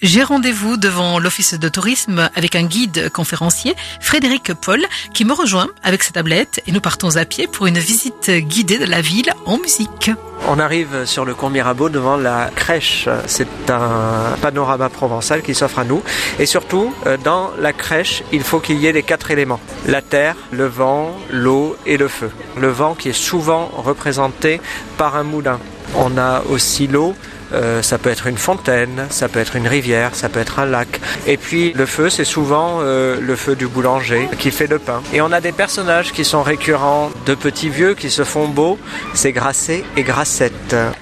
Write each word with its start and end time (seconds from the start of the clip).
J'ai 0.00 0.22
rendez-vous 0.22 0.76
devant 0.76 1.18
l'office 1.18 1.54
de 1.54 1.68
tourisme 1.68 2.30
avec 2.34 2.56
un 2.56 2.64
guide 2.64 3.10
conférencier, 3.10 3.74
Frédéric 4.00 4.54
Paul, 4.54 4.84
qui 5.12 5.24
me 5.24 5.32
rejoint 5.32 5.68
avec 5.82 6.02
sa 6.02 6.12
tablette 6.12 6.62
et 6.66 6.72
nous 6.72 6.80
partons 6.80 7.16
à 7.16 7.24
pied 7.24 7.46
pour 7.46 7.66
une 7.66 7.78
visite 7.78 8.30
guidée 8.30 8.78
de 8.78 8.86
la 8.86 9.00
ville 9.00 9.32
en 9.44 9.58
musique. 9.58 10.10
On 10.46 10.58
arrive 10.58 11.06
sur 11.06 11.24
le 11.24 11.34
Cours 11.34 11.48
Mirabeau 11.48 11.88
devant 11.88 12.16
la 12.16 12.50
crèche. 12.54 13.08
C'est 13.26 13.70
un 13.70 14.36
panorama 14.42 14.90
provençal 14.90 15.40
qui 15.40 15.54
s'offre 15.54 15.78
à 15.78 15.84
nous. 15.84 16.02
Et 16.38 16.44
surtout, 16.44 16.92
euh, 17.06 17.16
dans 17.16 17.50
la 17.58 17.72
crèche, 17.72 18.22
il 18.30 18.42
faut 18.42 18.60
qu'il 18.60 18.78
y 18.78 18.86
ait 18.86 18.92
les 18.92 19.02
quatre 19.02 19.30
éléments. 19.30 19.60
La 19.86 20.02
terre, 20.02 20.36
le 20.50 20.66
vent, 20.66 21.16
l'eau 21.30 21.76
et 21.86 21.96
le 21.96 22.08
feu. 22.08 22.30
Le 22.60 22.68
vent 22.68 22.94
qui 22.94 23.08
est 23.08 23.12
souvent 23.14 23.70
représenté 23.74 24.60
par 24.98 25.16
un 25.16 25.22
moulin. 25.22 25.58
On 25.96 26.18
a 26.18 26.42
aussi 26.50 26.88
l'eau 26.88 27.14
euh, 27.54 27.82
ça 27.82 27.98
peut 27.98 28.10
être 28.10 28.26
une 28.26 28.38
fontaine, 28.38 29.06
ça 29.10 29.28
peut 29.28 29.38
être 29.38 29.56
une 29.56 29.68
rivière, 29.68 30.14
ça 30.14 30.28
peut 30.28 30.40
être 30.40 30.58
un 30.58 30.66
lac. 30.66 31.00
Et 31.26 31.36
puis 31.36 31.72
le 31.72 31.86
feu, 31.86 32.10
c'est 32.10 32.24
souvent 32.24 32.78
euh, 32.80 33.18
le 33.20 33.36
feu 33.36 33.54
du 33.54 33.68
boulanger 33.68 34.28
qui 34.38 34.50
fait 34.50 34.66
le 34.66 34.78
pain. 34.78 35.02
Et 35.12 35.20
on 35.20 35.30
a 35.30 35.40
des 35.40 35.52
personnages 35.52 36.12
qui 36.12 36.24
sont 36.24 36.42
récurrents, 36.42 37.10
de 37.26 37.34
petits 37.34 37.68
vieux 37.68 37.94
qui 37.94 38.10
se 38.10 38.24
font 38.24 38.48
beaux, 38.48 38.78
c'est 39.14 39.32
Grasset 39.32 39.84
et 39.96 40.02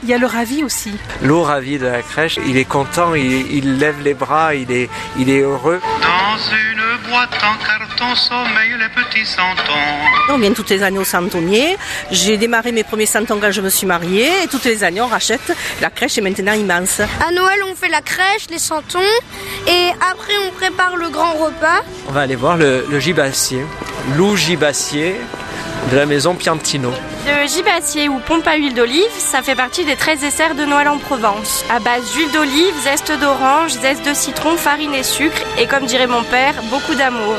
Il 0.03 0.09
y 0.09 0.13
a 0.13 0.19
le 0.19 0.27
ravi 0.27 0.63
aussi. 0.63 0.93
L'eau 1.23 1.43
ravi 1.43 1.79
de 1.79 1.87
la 1.87 2.03
crèche, 2.03 2.39
il 2.47 2.57
est 2.57 2.67
content, 2.67 3.15
il, 3.15 3.79
lève 3.79 4.03
les 4.03 4.15
bras, 4.15 4.55
il 4.55 4.71
est, 4.71 4.91
il 5.19 5.31
est 5.31 5.41
heureux. 5.41 5.81
Dans 6.03 6.39
une 6.55 7.09
boîte 7.09 7.35
en 7.43 7.57
carton 7.65 8.15
sommeil 8.15 8.73
les 8.79 8.89
petits 8.91 9.25
santons. 9.25 9.73
On 10.29 10.39
vient 10.39 10.53
toutes 10.53 10.69
les 10.69 10.83
années 10.83 10.99
au 10.99 11.05
Santonnier. 11.05 11.79
J'ai 12.11 12.37
démarré 12.37 12.73
mes 12.73 12.85
premiers 12.85 13.07
santons 13.07 13.39
quand 13.41 13.51
je 13.51 13.63
me 13.63 13.71
suis 13.71 13.87
mariée 13.87 14.29
et 14.45 14.49
toutes 14.49 14.65
les 14.65 14.85
années 14.85 15.01
on 15.01 15.07
rachète. 15.09 15.57
La 15.81 15.89
crèche 15.89 16.19
est 16.19 16.23
maintenant 16.23 16.53
immense. 16.53 17.01
À 17.01 17.33
Noël, 17.33 17.61
on 17.71 17.75
fait 17.75 17.89
la 17.89 18.03
crèche, 18.03 18.49
les 18.51 18.59
santons, 18.59 18.99
et 19.67 19.89
après, 20.11 20.35
on 20.47 20.53
prépare 20.53 20.97
le 20.97 21.09
grand 21.09 21.33
repas. 21.33 21.81
On 22.09 22.13
va 22.13 22.21
aller 22.21 22.37
voir 22.37 22.57
le, 22.57 22.85
le 22.91 23.01
gibassier, 23.01 23.65
Lou 24.17 24.37
Gibassier 24.37 25.17
de 25.91 25.97
la 25.97 26.07
maison 26.07 26.35
Piantino. 26.35 26.91
Le 27.27 27.47
gibassier 27.49 28.09
ou 28.09 28.19
pompe 28.19 28.47
à 28.47 28.57
huile 28.57 28.75
d'olive, 28.75 29.11
ça 29.19 29.43
fait 29.43 29.55
partie 29.55 29.85
des 29.85 29.97
13 29.97 30.21
desserts 30.21 30.55
de 30.55 30.65
Noël 30.65 30.89
en 30.89 30.99
Provence. 30.99 31.65
À 31.71 31.81
base 31.81 32.13
d'huile 32.13 32.31
d'olive, 32.33 32.75
zeste 32.83 33.13
d'orange, 33.21 33.73
zeste 33.73 34.07
de 34.07 34.15
citron, 34.15 34.57
farine 34.57 34.95
et 34.95 35.03
sucre, 35.03 35.43
et 35.59 35.67
comme 35.67 35.87
dirait 35.87 36.07
mon 36.07 36.23
père, 36.25 36.55
beaucoup 36.71 36.95
d'amour. 36.95 37.37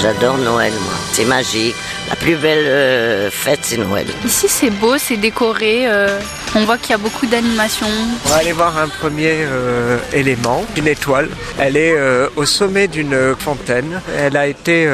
J'adore 0.00 0.38
Noël, 0.38 0.72
moi. 0.72 0.94
C'est 1.12 1.24
magique. 1.24 1.76
La 2.08 2.16
plus 2.16 2.36
belle 2.36 2.66
euh, 2.66 3.30
fête, 3.30 3.60
c'est 3.62 3.78
Noël. 3.78 4.06
Ici, 4.24 4.46
c'est 4.48 4.70
beau, 4.70 4.98
c'est 4.98 5.16
décoré. 5.16 5.84
Euh, 5.86 6.18
on 6.54 6.64
voit 6.64 6.76
qu'il 6.76 6.90
y 6.90 6.94
a 6.94 6.98
beaucoup 6.98 7.26
d'animation. 7.26 7.86
On 8.26 8.28
va 8.28 8.36
aller 8.36 8.52
voir 8.52 8.78
un 8.78 8.88
premier 8.88 9.38
euh, 9.40 9.98
élément, 10.12 10.64
une 10.76 10.86
étoile. 10.86 11.30
Elle 11.58 11.76
est 11.76 11.94
au 12.36 12.44
sommet 12.44 12.88
d'une 12.88 13.34
fontaine. 13.38 14.00
Elle 14.18 14.36
a 14.36 14.46
été 14.46 14.88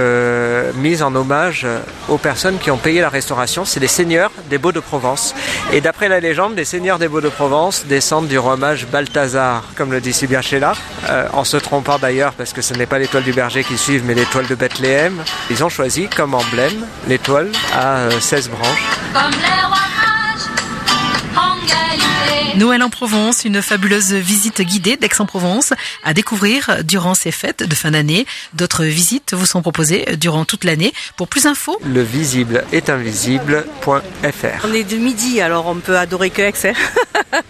mise 0.77 1.03
en 1.03 1.15
hommage 1.15 1.67
aux 2.09 2.19
personnes 2.19 2.59
qui 2.59 2.71
ont 2.71 2.77
payé 2.77 3.01
la 3.01 3.09
restauration. 3.09 3.65
C'est 3.65 3.81
des 3.81 3.89
seigneurs 3.89 4.31
des 4.49 4.59
Beaux 4.59 4.73
de 4.73 4.81
Provence. 4.81 5.35
Et 5.73 5.81
d'après 5.81 6.09
la 6.09 6.21
légende, 6.21 6.57
les 6.57 6.65
seigneurs 6.65 6.99
des 6.99 7.09
Beaux 7.09 7.21
de 7.21 7.29
Provence 7.29 7.85
descendent 7.87 8.29
du 8.29 8.39
roi 8.39 8.57
mage 8.57 8.87
Balthazar, 8.87 9.65
comme 9.77 9.93
le 9.93 10.01
dit 10.01 10.13
si 10.13 10.27
bien 10.27 10.43
Sheila, 10.43 10.73
en 11.33 11.45
se 11.45 11.57
trompant 11.57 11.99
d'ailleurs 11.99 12.33
parce 12.33 12.53
que 12.53 12.63
ce 12.63 12.75
n'est 12.75 12.87
pas 12.87 12.99
l'étoile 12.99 13.25
du 13.25 13.33
berger 13.33 13.65
qui 13.65 13.77
suivent, 13.77 14.05
mais 14.07 14.15
l'étoile 14.15 14.47
de 14.47 14.55
Bethléem. 14.55 15.23
Ils 15.51 15.65
ont 15.65 15.69
choisi 15.69 16.09
comme 16.09 16.35
emblème 16.35 16.87
l'étoile 17.11 17.51
à 17.75 18.09
16 18.21 18.47
euh, 18.47 18.57
branches. 18.57 18.85
Noël 22.57 22.83
en 22.85 22.91
Provence, 22.91 23.45
une 23.45 23.63
fabuleuse 23.63 24.13
visite 24.13 24.63
guidée 24.63 24.97
d'Aix-en-Provence 24.97 25.73
à 26.05 26.15
découvrir 26.15 26.85
durant 26.85 27.15
ces 27.15 27.33
fêtes 27.33 27.65
de 27.65 27.75
fin 27.75 27.91
d'année. 27.91 28.27
D'autres 28.55 28.85
visites 28.85 29.35
vous 29.35 29.47
sont 29.47 29.61
proposées 29.61 30.05
durant 30.19 30.45
toute 30.45 30.63
l'année. 30.63 30.93
Pour 31.17 31.27
plus 31.27 31.45
d'infos, 31.45 31.81
le 31.85 32.03
visible 32.03 32.65
est 32.71 32.91
invisible.fr. 32.91 34.65
On 34.65 34.73
est 34.73 34.85
de 34.85 34.97
midi, 34.97 35.41
alors 35.41 35.67
on 35.67 35.77
peut 35.77 35.99
adorer 35.99 36.31
que 36.31 36.43
Aix. 36.43 36.53
Hein. 36.65 37.41